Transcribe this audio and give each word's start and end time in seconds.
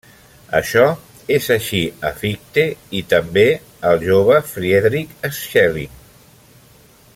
Això 0.59 0.85
és 1.35 1.49
així 1.55 1.81
a 2.09 2.11
Fichte 2.21 2.63
i 3.01 3.03
també 3.13 3.45
al 3.91 4.01
jove 4.07 4.41
Friedrich 4.55 5.15
Schelling. 5.41 5.97